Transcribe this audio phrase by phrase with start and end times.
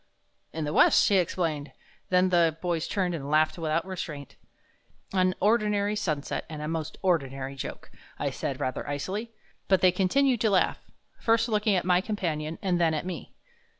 [0.51, 1.73] "In the west," he explained.
[2.09, 4.35] Then the boys turned and laughed without restraint.
[5.13, 9.31] "An ordinary sunset and a most ordinary joke," I said, rather icily.
[9.67, 10.79] But they continued to laugh,
[11.19, 13.35] first looking at my companion and then at me.